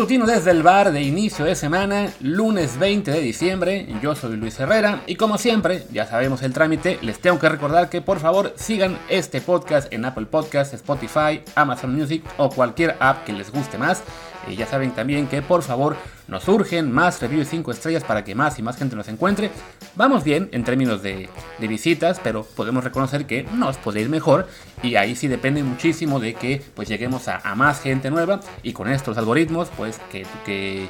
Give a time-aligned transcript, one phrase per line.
[0.00, 3.86] Matutino desde el bar de inicio de semana, lunes 20 de diciembre.
[4.00, 7.90] Yo soy Luis Herrera y como siempre, ya sabemos el trámite, les tengo que recordar
[7.90, 13.24] que por favor sigan este podcast en Apple Podcasts, Spotify, Amazon Music o cualquier app
[13.26, 14.02] que les guste más.
[14.50, 15.96] Y ya saben también que por favor
[16.26, 19.50] nos urgen más reviews 5 estrellas para que más y más gente nos encuentre.
[19.94, 21.28] Vamos bien en términos de,
[21.60, 24.48] visitas, pero podemos reconocer que nos puede ir mejor.
[24.82, 28.40] Y ahí sí depende muchísimo de que pues lleguemos a, más gente nueva.
[28.62, 30.88] Y con estos algoritmos, pues que, que,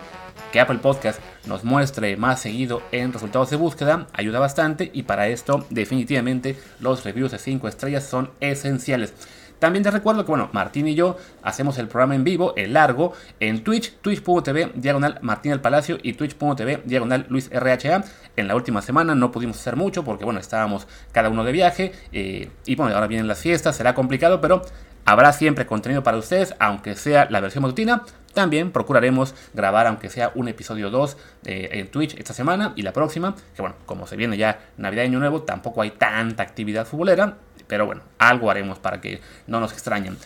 [0.53, 4.91] que Apple Podcast nos muestre más seguido en resultados de búsqueda ayuda bastante.
[4.93, 9.13] Y para esto definitivamente los reviews de 5 estrellas son esenciales.
[9.61, 13.13] También te recuerdo que, bueno, Martín y yo hacemos el programa en vivo, el largo,
[13.39, 18.03] en Twitch, twitch.tv, diagonal Martín el Palacio y twitch.tv, diagonal Luis RHA.
[18.37, 21.93] En la última semana no pudimos hacer mucho porque, bueno, estábamos cada uno de viaje
[22.13, 24.63] eh, y, bueno, ahora vienen las fiestas, será complicado, pero
[25.05, 28.03] habrá siempre contenido para ustedes, aunque sea la versión matutina.
[28.41, 32.95] También procuraremos grabar, aunque sea un episodio 2 eh, en Twitch esta semana y la
[32.95, 33.35] próxima.
[33.55, 37.37] Que bueno, como se viene ya Navidad y Año Nuevo, tampoco hay tanta actividad futbolera.
[37.67, 40.17] Pero bueno, algo haremos para que no nos extrañen.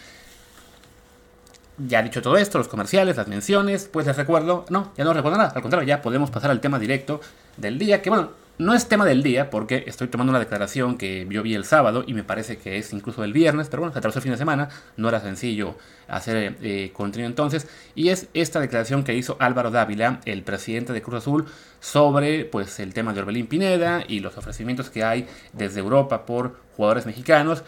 [1.77, 5.39] Ya dicho todo esto, los comerciales, las menciones, pues les recuerdo, no, ya no recuerdo
[5.39, 7.21] nada, al contrario, ya podemos pasar al tema directo
[7.57, 11.27] del día, que bueno, no es tema del día porque estoy tomando una declaración que
[11.29, 13.99] yo vi el sábado y me parece que es incluso el viernes, pero bueno, se
[13.99, 18.61] atrasó el fin de semana, no era sencillo hacer eh, contenido entonces, y es esta
[18.61, 21.47] declaración que hizo Álvaro Dávila, el presidente de Cruz Azul,
[21.81, 26.57] sobre pues el tema de Orbelín Pineda y los ofrecimientos que hay desde Europa por
[26.77, 27.65] jugadores mexicanos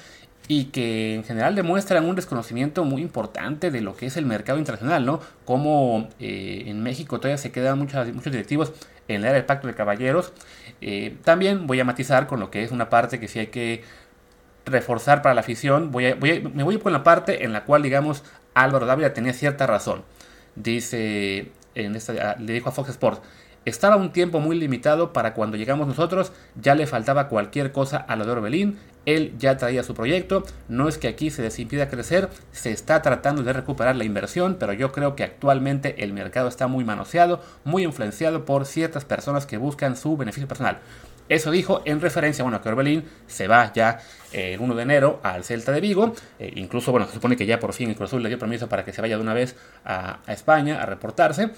[0.48, 4.58] y que en general demuestran un desconocimiento muy importante de lo que es el mercado
[4.58, 5.20] internacional, ¿no?
[5.44, 8.72] Como eh, en México todavía se quedan muchos, directivos
[9.08, 10.32] en la era del pacto de caballeros.
[10.80, 13.82] Eh, también voy a matizar con lo que es una parte que sí hay que
[14.64, 15.90] reforzar para la afición.
[15.90, 16.14] Voy
[16.54, 20.02] me voy con la parte en la cual, digamos, Álvaro Dávila tenía cierta razón.
[20.54, 23.20] Dice, en esta, le dijo a Fox Sports,
[23.66, 28.16] estaba un tiempo muy limitado para cuando llegamos nosotros, ya le faltaba cualquier cosa a
[28.16, 31.88] lo de Orbelín, él ya traía su proyecto, no es que aquí se les impida
[31.88, 36.48] crecer, se está tratando de recuperar la inversión, pero yo creo que actualmente el mercado
[36.48, 40.80] está muy manoseado, muy influenciado por ciertas personas que buscan su beneficio personal.
[41.28, 43.98] Eso dijo en referencia, bueno, que Orbelín se va ya
[44.32, 46.14] eh, el 1 de enero al Celta de Vigo.
[46.38, 48.68] Eh, incluso, bueno, se supone que ya por fin el Cruz Azul le dio permiso
[48.68, 51.50] para que se vaya de una vez a, a España a reportarse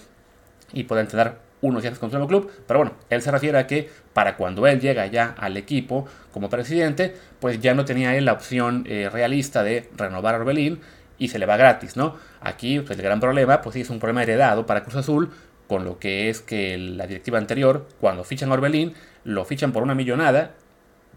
[0.73, 3.67] y pueda entrenar unos días con su nuevo club, pero bueno, él se refiere a
[3.67, 8.25] que para cuando él llega ya al equipo como presidente, pues ya no tenía él
[8.25, 10.81] la opción eh, realista de renovar a Orbelín
[11.19, 12.17] y se le va gratis, ¿no?
[12.41, 15.31] Aquí pues, el gran problema, pues sí, es un problema heredado para Cruz Azul,
[15.67, 19.83] con lo que es que la directiva anterior, cuando fichan a Orbelín, lo fichan por
[19.83, 20.53] una millonada,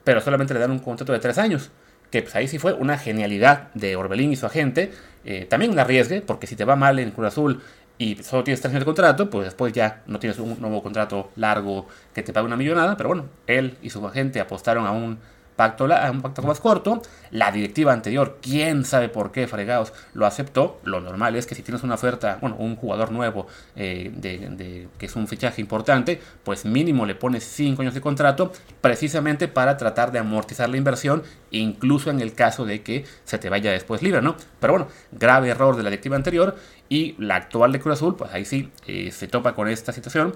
[0.03, 1.71] pero solamente le dan un contrato de tres años.
[2.09, 4.91] Que pues ahí sí fue una genialidad de Orbelín y su agente.
[5.23, 7.61] Eh, también un arriesgue, porque si te va mal en Cruz Azul
[8.01, 11.29] y solo tienes tres años de contrato, pues después ya no tienes un nuevo contrato
[11.35, 11.85] largo
[12.15, 15.19] que te pague una millonada, pero bueno, él y su agente apostaron a un
[15.61, 17.01] pacto, un pacto más corto.
[17.29, 20.79] La directiva anterior, quién sabe por qué, fregados, lo aceptó.
[20.83, 23.45] Lo normal es que si tienes una oferta, bueno, un jugador nuevo
[23.75, 28.51] eh, que es un fichaje importante, pues mínimo le pones 5 años de contrato,
[28.81, 31.21] precisamente para tratar de amortizar la inversión,
[31.51, 34.35] incluso en el caso de que se te vaya después libre, ¿no?
[34.59, 36.55] Pero bueno, grave error de la directiva anterior
[36.89, 40.33] y la actual de Cruz Azul, pues ahí sí eh, se topa con esta situación.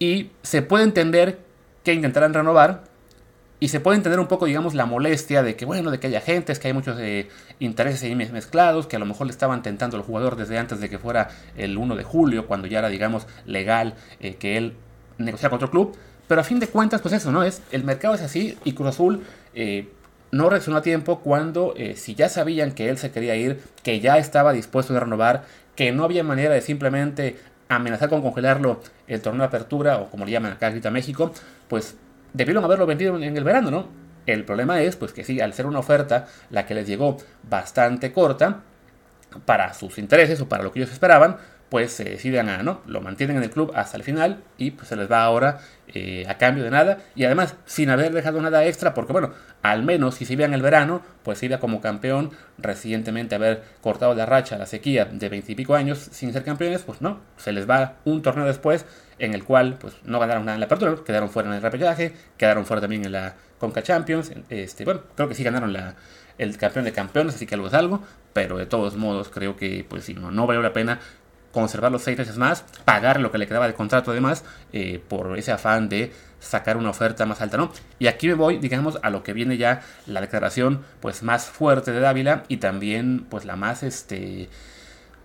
[0.00, 1.38] Y se puede entender
[1.84, 2.89] que intentarán renovar,
[3.62, 6.22] y se puede entender un poco, digamos, la molestia de que, bueno, de que haya
[6.22, 7.28] gente, es que hay muchos eh,
[7.58, 10.88] intereses ahí mezclados, que a lo mejor le estaban tentando al jugador desde antes de
[10.88, 11.28] que fuera
[11.58, 14.76] el 1 de julio, cuando ya era, digamos, legal eh, que él
[15.18, 15.96] negociara con otro club.
[16.26, 17.42] Pero a fin de cuentas, pues eso, ¿no?
[17.42, 19.90] Es, el mercado es así y Cruz Azul eh,
[20.30, 24.16] no reaccionó a tiempo cuando, si ya sabían que él se quería ir, que ya
[24.16, 27.36] estaba dispuesto a renovar, que no había manera de simplemente
[27.68, 31.32] amenazar con congelarlo el torneo de apertura, o como le llaman acá en México,
[31.68, 31.96] pues
[32.32, 33.88] debieron haberlo vendido en el verano, ¿no?
[34.26, 37.16] El problema es, pues que sí, al ser una oferta, la que les llegó
[37.48, 38.62] bastante corta,
[39.44, 41.36] para sus intereses o para lo que ellos esperaban,
[41.70, 42.80] pues se deciden a, ¿no?
[42.86, 46.26] Lo mantienen en el club hasta el final y pues se les va ahora eh,
[46.28, 49.32] a cambio de nada y además sin haber dejado nada extra porque bueno,
[49.62, 54.14] al menos si se iba en el verano, pues iba como campeón, recientemente haber cortado
[54.14, 57.94] la racha, la sequía de veintipico años sin ser campeones, pues no, se les va
[58.04, 58.84] un torneo después
[59.20, 62.12] en el cual pues no ganaron nada en la apertura, quedaron fuera en el repechaje,
[62.36, 65.94] quedaron fuera también en la Conca Champions, este, bueno, creo que sí ganaron la,
[66.38, 68.02] el campeón de campeones, así que algo es algo,
[68.32, 70.98] pero de todos modos creo que pues sí, no, no valió la pena
[71.52, 75.36] conservar los seis meses más, pagar lo que le quedaba de contrato además, eh, por
[75.38, 77.72] ese afán de sacar una oferta más alta, ¿no?
[77.98, 81.92] Y aquí me voy, digamos, a lo que viene ya la declaración, pues, más fuerte
[81.92, 84.48] de Dávila y también, pues, la más, este,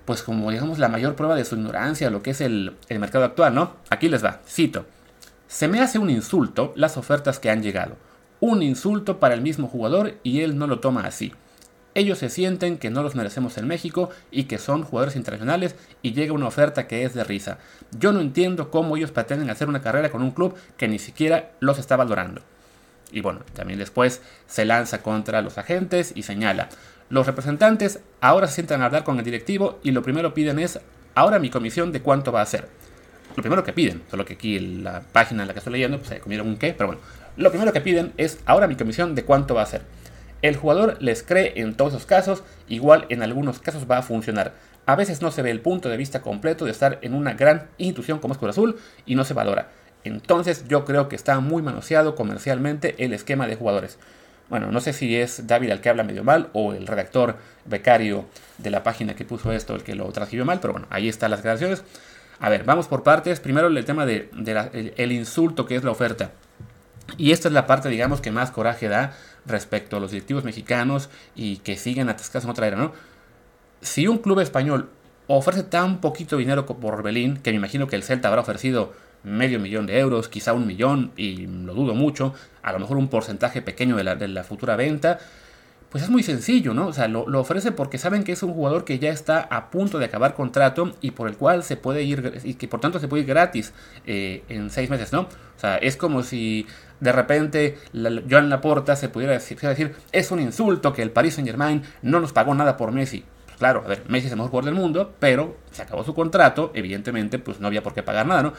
[0.05, 3.25] pues como digamos la mayor prueba de su ignorancia, lo que es el, el mercado
[3.25, 3.73] actual, ¿no?
[3.89, 4.85] Aquí les va, cito.
[5.47, 7.97] Se me hace un insulto las ofertas que han llegado.
[8.39, 11.33] Un insulto para el mismo jugador y él no lo toma así.
[11.95, 16.11] Ellos se sienten que no los merecemos en México y que son jugadores internacionales y
[16.11, 17.57] llega una oferta que es de risa.
[17.97, 21.51] Yo no entiendo cómo ellos pretenden hacer una carrera con un club que ni siquiera
[21.61, 22.41] los está valorando.
[23.13, 26.67] Y bueno, también después se lanza contra los agentes y señala,
[27.09, 30.81] los representantes ahora se sientan a hablar con el directivo y lo primero piden es,
[31.13, 32.67] ahora mi comisión de cuánto va a ser.
[33.37, 35.97] Lo primero que piden, solo que aquí en la página en la que estoy leyendo,
[35.97, 37.01] pues se comieron un qué, pero bueno,
[37.37, 39.83] lo primero que piden es, ahora mi comisión de cuánto va a ser.
[40.45, 44.53] El jugador les cree en todos los casos, igual en algunos casos va a funcionar.
[44.85, 47.65] A veces no se ve el punto de vista completo de estar en una gran
[47.79, 48.77] institución como es Azul
[49.07, 49.69] y no se valora.
[50.03, 53.97] Entonces yo creo que está muy manoseado comercialmente el esquema de jugadores.
[54.47, 58.25] Bueno, no sé si es David el que habla medio mal o el redactor becario
[58.59, 61.31] de la página que puso esto el que lo transcribió mal, pero bueno, ahí están
[61.31, 61.83] las declaraciones.
[62.39, 63.39] A ver, vamos por partes.
[63.39, 64.29] Primero el tema de,
[64.95, 66.33] el insulto que es la oferta.
[67.17, 69.13] Y esta es la parte, digamos, que más coraje da
[69.45, 72.93] respecto a los directivos mexicanos y que siguen atascados en otra era, ¿no?
[73.81, 74.89] Si un club español
[75.27, 78.93] ofrece tan poquito dinero por Belín, que me imagino que el Celta habrá ofrecido
[79.23, 83.07] medio millón de euros, quizá un millón, y lo dudo mucho, a lo mejor un
[83.07, 85.19] porcentaje pequeño de la, de la futura venta,
[85.95, 86.87] pues es muy sencillo, ¿no?
[86.87, 89.97] O sea, lo, ofrece porque saben que es un jugador que ya está a punto
[89.97, 93.07] de acabar contrato y por el cual se puede ir, y que por tanto se
[93.07, 93.71] puede ir gratis
[94.05, 95.21] eh, en seis meses, ¿no?
[95.21, 96.67] O sea, es como si
[96.99, 97.77] de repente
[98.29, 102.19] Joan Laporta se pudiera decir, decir, es un insulto que el Paris Saint Germain no
[102.19, 103.23] nos pagó nada por Messi.
[103.45, 106.13] Pues claro, a ver, Messi es el mejor jugador del mundo, pero se acabó su
[106.13, 108.53] contrato, evidentemente, pues no había por qué pagar nada, ¿no?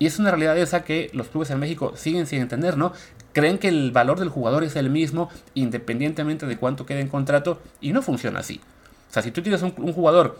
[0.00, 2.94] Y es una realidad esa que los clubes en México siguen sin entender, ¿no?
[3.32, 7.60] Creen que el valor del jugador es el mismo independientemente de cuánto quede en contrato
[7.80, 8.60] y no funciona así.
[9.08, 10.38] O sea, si tú tienes un, un jugador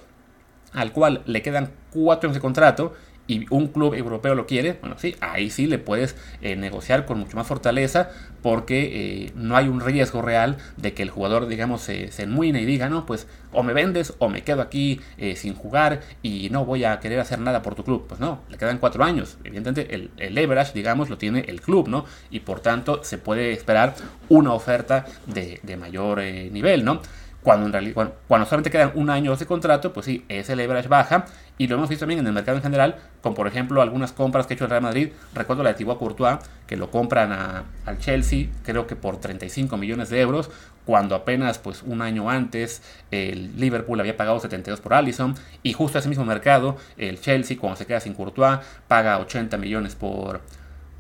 [0.73, 2.95] al cual le quedan cuatro años de contrato
[3.31, 7.21] y un club europeo lo quiere, bueno, sí, ahí sí le puedes eh, negociar con
[7.21, 8.11] mucho más fortaleza
[8.43, 12.61] porque eh, no hay un riesgo real de que el jugador, digamos, se, se enmuine
[12.61, 16.51] y diga, no, pues o me vendes o me quedo aquí eh, sin jugar y
[16.51, 18.07] no voy a querer hacer nada por tu club.
[18.09, 19.39] Pues no, le quedan cuatro años.
[19.45, 22.07] Evidentemente el, el leverage, digamos, lo tiene el club, ¿no?
[22.33, 23.95] Y por tanto se puede esperar
[24.29, 27.01] una oferta de, de mayor nivel, ¿no?
[27.43, 31.25] Cuando, en realidad, cuando, solamente quedan un año de contrato, pues sí, ese leverage baja.
[31.57, 34.47] Y lo hemos visto también en el mercado en general, con por ejemplo algunas compras
[34.47, 35.11] que ha hecho el Real Madrid.
[35.35, 40.09] Recuerdo la de Thibaut Courtois, que lo compran al Chelsea, creo que por 35 millones
[40.09, 40.51] de euros,
[40.87, 45.35] cuando apenas pues un año antes el Liverpool había pagado 72 por Allison.
[45.63, 49.95] Y justo ese mismo mercado, el Chelsea, cuando se queda sin Courtois, paga 80 millones
[49.95, 50.41] por,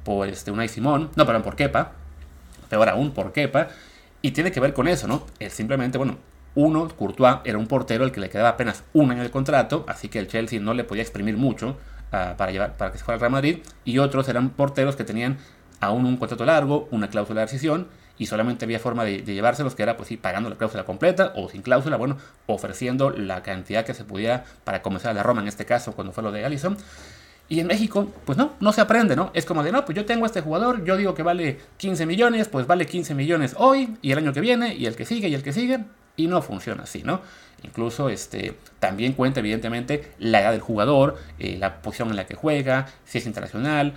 [0.05, 1.11] por este, Unai Simón.
[1.17, 1.93] No, perdón, por Kepa.
[2.69, 3.69] Peor aún, por Kepa.
[4.23, 5.27] Y tiene que ver con eso, ¿no?
[5.39, 6.19] Es simplemente, bueno,
[6.55, 10.09] uno, Courtois, era un portero al que le quedaba apenas un año de contrato, así
[10.09, 11.77] que el Chelsea no le podía exprimir mucho
[12.13, 13.59] uh, para, llevar, para que se fuera al Real Madrid.
[13.85, 15.39] Y otros eran porteros que tenían
[15.81, 17.89] aún un contrato largo, una cláusula de rescisión,
[18.19, 21.33] y solamente había forma de, de, llevárselos, que era pues sí, pagando la cláusula completa
[21.37, 25.41] o sin cláusula, bueno, ofreciendo la cantidad que se pudiera para comenzar a la Roma
[25.41, 26.77] en este caso, cuando fue lo de Allison.
[27.51, 29.33] Y en México, pues no, no se aprende, ¿no?
[29.35, 32.07] Es como de, no, pues yo tengo a este jugador, yo digo que vale 15
[32.07, 35.27] millones, pues vale 15 millones hoy y el año que viene y el que sigue
[35.29, 35.81] y el que sigue.
[36.21, 37.23] Y no funciona así, ¿no?
[37.63, 42.35] Incluso este, también cuenta evidentemente la edad del jugador, eh, la posición en la que
[42.35, 43.95] juega, si es internacional,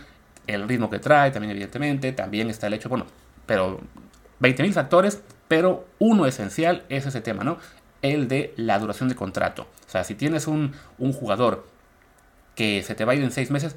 [0.47, 3.05] el ritmo que trae también evidentemente, también está el hecho, bueno,
[3.45, 3.81] pero
[4.39, 7.57] 20.000 factores, pero uno esencial es ese tema, ¿no?
[8.01, 9.67] El de la duración de contrato.
[9.85, 11.67] O sea, si tienes un, un jugador
[12.55, 13.75] que se te va a ir en seis meses,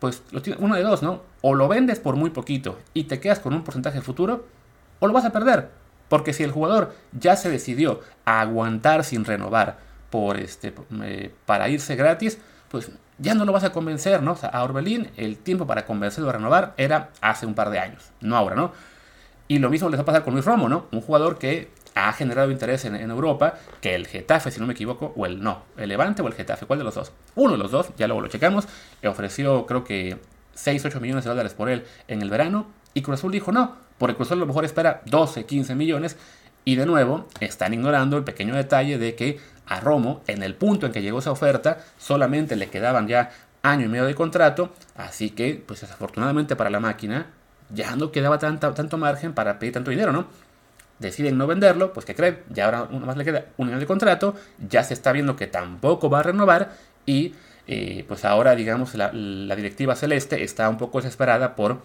[0.00, 1.22] pues lo tienes, uno de dos, ¿no?
[1.40, 4.46] O lo vendes por muy poquito y te quedas con un porcentaje futuro,
[5.00, 5.70] o lo vas a perder.
[6.08, 9.78] Porque si el jugador ya se decidió a aguantar sin renovar
[10.10, 10.72] por este,
[11.02, 12.38] eh, para irse gratis,
[12.70, 14.32] pues ya no lo vas a convencer, ¿no?
[14.32, 17.78] O sea, a Orbelín el tiempo para convencerlo a renovar era hace un par de
[17.78, 18.72] años, no ahora, ¿no?
[19.48, 20.86] Y lo mismo les va a pasar con Luis Romo, ¿no?
[20.92, 24.74] Un jugador que ha generado interés en, en, Europa, que el Getafe, si no me
[24.74, 27.12] equivoco, o el no, el Levante o el Getafe, ¿cuál de los dos?
[27.36, 28.68] Uno de los dos, ya luego lo checamos,
[29.02, 30.18] ofreció creo que
[30.56, 33.76] 6, 8 millones de dólares por él en el verano, y Cruz Azul dijo no,
[33.98, 36.16] porque Cruz Azul a lo mejor espera 12, 15 millones,
[36.64, 40.86] y de nuevo están ignorando el pequeño detalle de que a Romo, en el punto
[40.86, 43.30] en que llegó esa oferta, solamente le quedaban ya
[43.62, 47.26] año y medio de contrato, así que, pues desafortunadamente para la máquina,
[47.70, 50.26] ya no quedaba tanto, tanto margen para pedir tanto dinero, ¿no?
[50.98, 53.86] deciden no venderlo, pues que creen, ya ahora uno más le queda un año de
[53.86, 54.34] contrato,
[54.68, 56.72] ya se está viendo que tampoco va a renovar
[57.04, 57.34] y
[57.68, 61.82] eh, pues ahora digamos la, directiva celeste está un poco desesperada por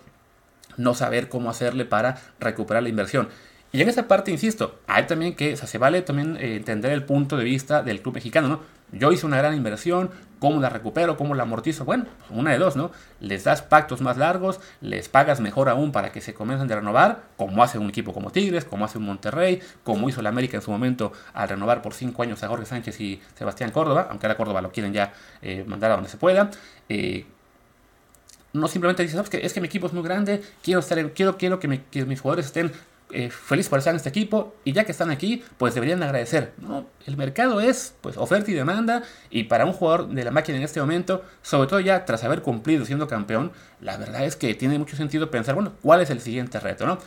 [0.77, 3.29] no saber cómo hacerle para recuperar la inversión.
[3.73, 6.91] Y en esa parte, insisto, hay también que, o sea, se vale también eh, entender
[6.91, 8.59] el punto de vista del club mexicano, ¿no?
[8.91, 11.17] Yo hice una gran inversión, ¿cómo la recupero?
[11.17, 11.85] ¿Cómo la amortizo?
[11.85, 12.91] Bueno, una de dos, ¿no?
[13.19, 17.23] Les das pactos más largos, les pagas mejor aún para que se comiencen a renovar,
[17.37, 20.63] como hace un equipo como Tigres, como hace un Monterrey, como hizo la América en
[20.63, 24.37] su momento al renovar por cinco años a Jorge Sánchez y Sebastián Córdoba, aunque ahora
[24.37, 26.49] Córdoba lo quieren ya eh, mandar a donde se pueda.
[26.89, 27.25] Eh,
[28.53, 31.59] no simplemente dices, que es que mi equipo es muy grande, quiero, estar quiero, quiero
[31.59, 32.71] que, mis jugadores estén
[33.13, 36.53] eh, feliz por estar en este equipo y ya que están aquí, pues deberían agradecer.
[36.57, 36.85] ¿no?
[37.05, 40.63] El mercado es pues oferta y demanda y para un jugador de la máquina en
[40.63, 44.77] este momento, sobre todo ya tras haber cumplido siendo campeón, la verdad es que tiene
[44.79, 46.85] mucho sentido pensar, bueno, ¿cuál es el siguiente reto?
[46.85, 46.99] ¿no?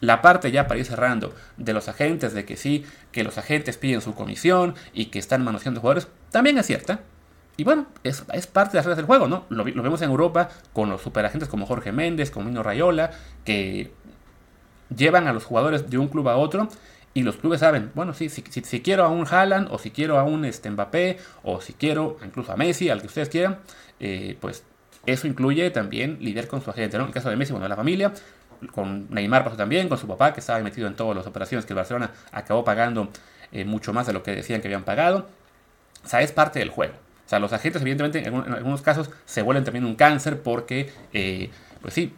[0.00, 3.76] La parte ya para ir cerrando de los agentes, de que sí, que los agentes
[3.78, 7.00] piden su comisión y que están manoseando jugadores, también es cierta.
[7.56, 9.44] Y bueno, es, parte de las reglas del juego, ¿no?
[9.50, 13.10] Lo, lo, vemos en Europa con los superagentes como Jorge Méndez, como Mino Rayola,
[13.44, 13.92] que
[14.96, 16.68] llevan a los jugadores de un club a otro
[17.14, 20.18] y los clubes saben, bueno, sí, si, si, quiero a un Haaland o si quiero
[20.18, 23.58] a un este, Mbappé o si quiero incluso a Messi, al que ustedes quieran,
[24.00, 24.64] eh, pues
[25.04, 27.04] eso incluye también lidiar con su agente, ¿no?
[27.04, 28.12] En el caso de Messi, bueno, la familia,
[28.70, 31.72] con Neymar pasó también, con su papá que estaba metido en todas las operaciones que
[31.72, 33.08] el Barcelona acabó pagando
[33.50, 35.28] eh, mucho más de lo que decían que habían pagado.
[36.04, 36.94] O sea, es parte del juego.
[37.26, 41.50] O sea, los agentes evidentemente en, algunos casos se vuelven también un cáncer porque, eh,
[41.80, 42.14] pues sí,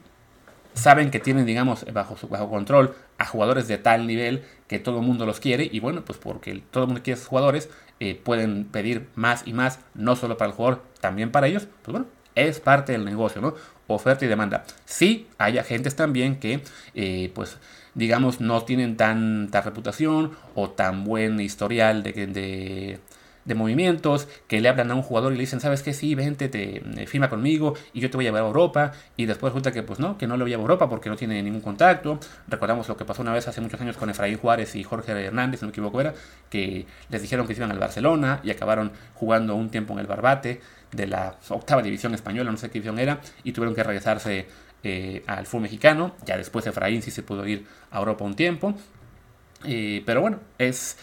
[0.75, 4.99] saben que tienen, digamos, bajo, su, bajo control a jugadores de tal nivel que todo
[4.99, 8.21] el mundo los quiere y bueno, pues porque todo el mundo quiere esos jugadores, eh,
[8.23, 12.07] pueden pedir más y más, no solo para el jugador, también para ellos, pues bueno,
[12.35, 13.55] es parte del negocio, ¿no?
[13.87, 14.65] Oferta y demanda.
[14.85, 16.63] Sí, hay agentes también que,
[16.95, 17.59] eh, pues,
[17.95, 23.01] digamos, no tienen tanta reputación o tan buen historial de, de
[23.45, 25.93] de movimientos, que le hablan a un jugador y le dicen, ¿sabes qué?
[25.93, 28.93] Sí, vente, te eh, firma conmigo y yo te voy a llevar a Europa.
[29.17, 31.43] Y después resulta que, pues no, que no lo lleva a Europa porque no tiene
[31.43, 32.19] ningún contacto.
[32.49, 35.63] Recordamos lo que pasó una vez hace muchos años con Efraín Juárez y Jorge Hernández,
[35.63, 36.15] no me equivoco era,
[36.51, 40.61] que les dijeron que iban al Barcelona y acabaron jugando un tiempo en el Barbate
[40.93, 44.47] de la octava división española, no sé qué división era, y tuvieron que regresarse
[44.83, 46.15] eh, al fútbol mexicano.
[46.25, 48.75] Ya después Efraín sí se pudo ir a Europa un tiempo.
[49.65, 50.99] Eh, pero bueno, es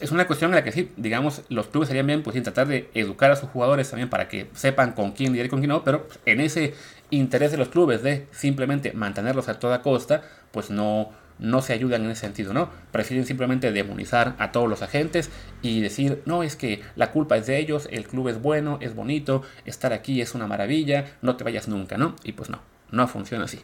[0.00, 2.90] es una cuestión en la que sí, digamos, los clubes serían bien, pues, tratar de
[2.94, 5.82] educar a sus jugadores también para que sepan con quién lidiar y con quién no,
[5.84, 6.74] pero en ese
[7.10, 12.04] interés de los clubes de simplemente mantenerlos a toda costa, pues no, no se ayudan
[12.04, 12.70] en ese sentido, ¿no?
[12.92, 15.30] Prefieren simplemente demonizar a todos los agentes
[15.62, 18.94] y decir, no, es que la culpa es de ellos, el club es bueno, es
[18.94, 22.14] bonito, estar aquí es una maravilla, no te vayas nunca, ¿no?
[22.22, 23.60] Y pues no, no funciona así.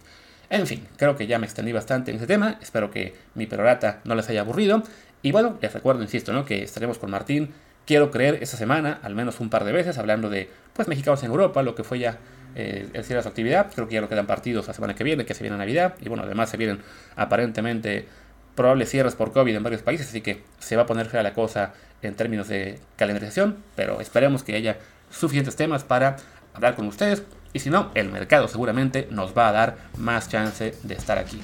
[0.49, 4.00] En fin, creo que ya me extendí bastante en ese tema, espero que mi perorata
[4.04, 4.83] no les haya aburrido.
[5.23, 6.44] Y bueno, les recuerdo, insisto, ¿no?
[6.44, 7.52] que estaremos con Martín,
[7.87, 11.30] quiero creer, esta semana, al menos un par de veces, hablando de pues mexicanos en
[11.30, 12.18] Europa, lo que fue ya
[12.54, 13.70] eh, el cierre de su actividad.
[13.75, 15.94] Creo que ya no quedan partidos la semana que viene, que se viene Navidad.
[16.00, 16.80] Y bueno, además se vienen
[17.14, 18.06] aparentemente
[18.54, 21.35] probables cierres por COVID en varios países, así que se va a poner fea la
[21.35, 24.78] cosa en términos de calendarización, pero esperemos que haya
[25.11, 26.16] suficientes temas para
[26.54, 27.23] hablar con ustedes.
[27.52, 31.40] Y si no, el mercado seguramente nos va a dar más chance de estar aquí.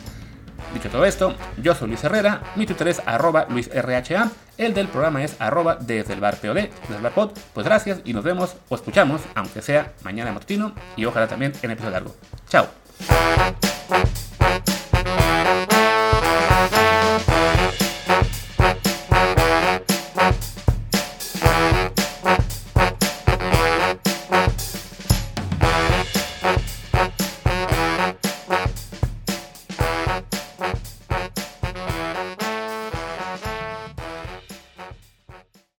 [0.74, 5.22] Dicho todo esto, yo soy Luis Herrera, mi Twitter es arroba luisrha, el del programa
[5.22, 7.12] es arroba desde el bar POD, desde el bar.
[7.52, 11.70] Pues gracias y nos vemos o escuchamos, aunque sea mañana matutino y ojalá también en
[11.70, 12.14] episodio largo.
[12.48, 12.68] Chao.